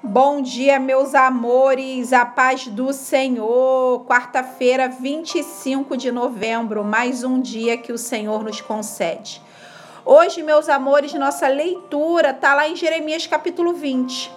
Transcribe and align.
Bom 0.00 0.40
dia, 0.40 0.78
meus 0.78 1.12
amores, 1.12 2.12
a 2.12 2.24
paz 2.24 2.68
do 2.68 2.92
Senhor. 2.92 4.04
Quarta-feira, 4.04 4.88
25 4.88 5.96
de 5.96 6.12
novembro, 6.12 6.84
mais 6.84 7.24
um 7.24 7.40
dia 7.40 7.76
que 7.76 7.92
o 7.92 7.98
Senhor 7.98 8.44
nos 8.44 8.60
concede. 8.60 9.42
Hoje, 10.04 10.40
meus 10.40 10.68
amores, 10.68 11.12
nossa 11.14 11.48
leitura 11.48 12.30
está 12.30 12.54
lá 12.54 12.68
em 12.68 12.76
Jeremias 12.76 13.26
capítulo 13.26 13.72
20. 13.72 14.30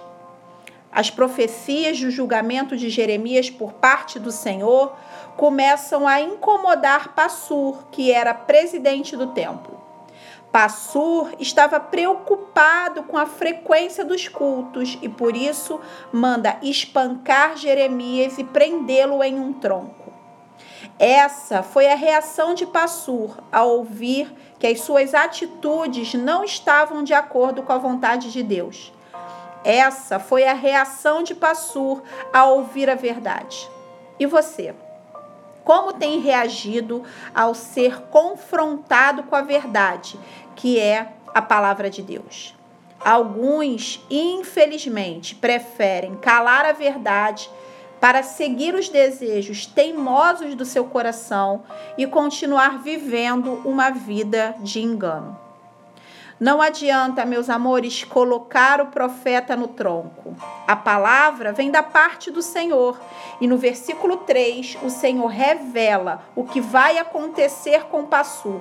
As 0.91 1.11
profecias 1.11 1.99
do 1.99 2.09
julgamento 2.09 2.75
de 2.75 2.89
Jeremias 2.89 3.51
por 3.51 3.71
parte 3.73 4.17
do 4.17 4.31
Senhor 4.31 4.95
começam 5.37 6.07
a 6.07 6.19
incomodar 6.19 7.09
Passur, 7.09 7.85
que 7.91 8.11
era 8.11 8.33
presidente 8.33 9.15
do 9.15 9.27
templo. 9.27 9.90
Passur 10.51 11.31
estava 11.39 11.79
preocupado 11.79 13.03
com 13.03 13.17
a 13.17 13.25
frequência 13.25 14.03
dos 14.03 14.27
cultos 14.27 14.97
e 15.01 15.07
por 15.07 15.35
isso 15.35 15.79
manda 16.11 16.57
espancar 16.61 17.55
Jeremias 17.55 18.37
e 18.37 18.43
prendê-lo 18.43 19.23
em 19.23 19.39
um 19.39 19.53
tronco. 19.53 20.11
Essa 20.99 21.63
foi 21.63 21.87
a 21.87 21.95
reação 21.95 22.53
de 22.53 22.65
Passur 22.65 23.37
ao 23.51 23.69
ouvir 23.69 24.31
que 24.59 24.67
as 24.67 24.81
suas 24.81 25.13
atitudes 25.13 26.13
não 26.13 26.43
estavam 26.43 27.03
de 27.03 27.13
acordo 27.13 27.63
com 27.63 27.71
a 27.71 27.77
vontade 27.77 28.31
de 28.31 28.43
Deus. 28.43 28.93
Essa 29.63 30.19
foi 30.19 30.45
a 30.45 30.53
reação 30.53 31.23
de 31.23 31.33
Passur 31.33 32.03
ao 32.33 32.57
ouvir 32.57 32.89
a 32.89 32.95
verdade. 32.95 33.69
E 34.19 34.25
você? 34.25 34.75
Como 35.63 35.93
tem 35.93 36.19
reagido 36.19 37.03
ao 37.33 37.53
ser 37.53 38.01
confrontado 38.09 39.23
com 39.23 39.35
a 39.35 39.41
verdade, 39.41 40.19
que 40.55 40.79
é 40.79 41.13
a 41.33 41.41
palavra 41.41 41.89
de 41.89 42.01
Deus? 42.01 42.55
Alguns, 42.99 44.05
infelizmente, 44.09 45.35
preferem 45.35 46.15
calar 46.15 46.65
a 46.65 46.71
verdade 46.71 47.49
para 47.99 48.23
seguir 48.23 48.73
os 48.73 48.89
desejos 48.89 49.65
teimosos 49.65 50.55
do 50.55 50.65
seu 50.65 50.85
coração 50.85 51.63
e 51.97 52.07
continuar 52.07 52.79
vivendo 52.79 53.61
uma 53.63 53.91
vida 53.91 54.55
de 54.59 54.81
engano. 54.81 55.50
Não 56.41 56.59
adianta, 56.59 57.23
meus 57.23 57.51
amores, 57.51 58.03
colocar 58.03 58.81
o 58.81 58.87
profeta 58.87 59.55
no 59.55 59.67
tronco. 59.67 60.35
A 60.67 60.75
palavra 60.75 61.53
vem 61.53 61.69
da 61.69 61.83
parte 61.83 62.31
do 62.31 62.41
Senhor. 62.41 62.99
E 63.39 63.45
no 63.45 63.59
versículo 63.59 64.17
3, 64.17 64.79
o 64.81 64.89
Senhor 64.89 65.27
revela 65.27 66.23
o 66.35 66.43
que 66.43 66.59
vai 66.59 66.97
acontecer 66.97 67.83
com 67.91 68.05
Passur. 68.05 68.59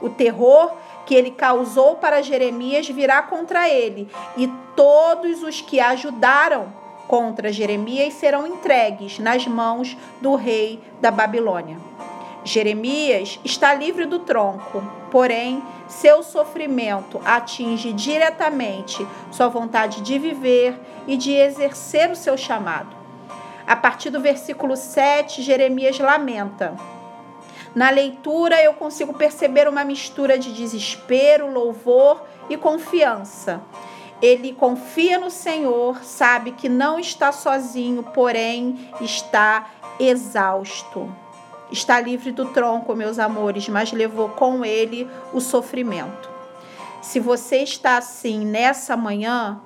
O 0.00 0.10
terror 0.10 0.72
que 1.06 1.14
ele 1.14 1.30
causou 1.30 1.94
para 1.94 2.20
Jeremias 2.20 2.88
virá 2.88 3.22
contra 3.22 3.68
ele, 3.68 4.10
e 4.36 4.48
todos 4.74 5.44
os 5.44 5.60
que 5.60 5.78
ajudaram 5.78 6.72
contra 7.06 7.52
Jeremias 7.52 8.14
serão 8.14 8.44
entregues 8.44 9.20
nas 9.20 9.46
mãos 9.46 9.96
do 10.20 10.34
rei 10.34 10.82
da 11.00 11.12
Babilônia. 11.12 11.93
Jeremias 12.44 13.40
está 13.42 13.72
livre 13.74 14.04
do 14.04 14.18
tronco, 14.18 14.82
porém 15.10 15.62
seu 15.88 16.22
sofrimento 16.22 17.18
atinge 17.24 17.92
diretamente 17.92 19.06
sua 19.30 19.48
vontade 19.48 20.02
de 20.02 20.18
viver 20.18 20.78
e 21.06 21.16
de 21.16 21.32
exercer 21.32 22.10
o 22.10 22.16
seu 22.16 22.36
chamado. 22.36 22.94
A 23.66 23.74
partir 23.74 24.10
do 24.10 24.20
versículo 24.20 24.76
7, 24.76 25.40
Jeremias 25.40 25.98
lamenta. 25.98 26.76
Na 27.74 27.88
leitura, 27.88 28.62
eu 28.62 28.74
consigo 28.74 29.14
perceber 29.14 29.66
uma 29.66 29.82
mistura 29.82 30.38
de 30.38 30.52
desespero, 30.52 31.50
louvor 31.50 32.22
e 32.50 32.58
confiança. 32.58 33.62
Ele 34.20 34.52
confia 34.52 35.18
no 35.18 35.30
Senhor, 35.30 36.04
sabe 36.04 36.52
que 36.52 36.68
não 36.68 37.00
está 37.00 37.32
sozinho, 37.32 38.02
porém 38.02 38.90
está 39.00 39.70
exausto. 39.98 41.23
Está 41.70 42.00
livre 42.00 42.30
do 42.30 42.46
tronco, 42.46 42.94
meus 42.94 43.18
amores, 43.18 43.68
mas 43.68 43.92
levou 43.92 44.28
com 44.28 44.64
ele 44.64 45.08
o 45.32 45.40
sofrimento. 45.40 46.28
Se 47.00 47.20
você 47.20 47.58
está 47.58 47.98
assim 47.98 48.44
nessa 48.46 48.96
manhã, 48.96 49.60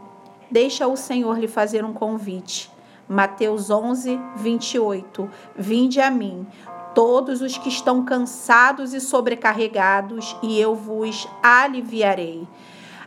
deixa 0.50 0.86
o 0.86 0.96
Senhor 0.96 1.38
lhe 1.38 1.48
fazer 1.48 1.84
um 1.84 1.92
convite. 1.92 2.70
Mateus 3.08 3.70
11, 3.70 4.18
28. 4.36 5.30
Vinde 5.56 6.00
a 6.00 6.10
mim, 6.10 6.46
todos 6.94 7.40
os 7.40 7.56
que 7.56 7.68
estão 7.68 8.04
cansados 8.04 8.92
e 8.92 9.00
sobrecarregados, 9.00 10.36
e 10.42 10.60
eu 10.60 10.74
vos 10.74 11.28
aliviarei. 11.42 12.46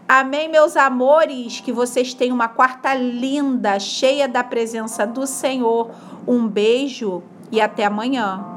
Amém, 0.07 0.50
meus 0.50 0.75
amores. 0.75 1.62
Que 1.62 1.72
vocês 1.72 2.13
tenham 2.13 2.35
uma 2.35 2.50
quarta 2.50 2.94
linda, 2.94 3.80
cheia 3.80 4.28
da 4.28 4.44
presença 4.44 5.06
do 5.06 5.25
Senhor. 5.25 5.91
Um 6.28 6.47
beijo 6.47 7.24
e 7.51 7.62
até 7.62 7.85
amanhã. 7.85 8.50